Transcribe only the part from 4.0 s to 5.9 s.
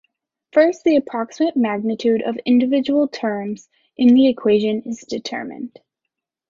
the equations is determined.